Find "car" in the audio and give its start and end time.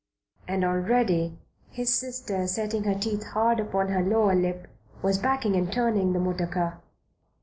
6.47-6.81